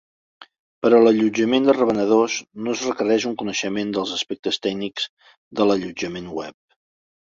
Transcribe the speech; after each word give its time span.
Per 0.85 0.89
a 0.97 1.01
l'allotjament 1.03 1.67
de 1.67 1.75
revenedors 1.77 2.39
no 2.65 2.75
es 2.79 2.83
requereix 2.89 3.29
un 3.33 3.37
coneixement 3.45 3.95
dels 4.01 4.17
aspectes 4.19 4.63
tècnics 4.69 5.11
de 5.61 5.73
l'allotjament 5.73 6.39
web. 6.43 6.63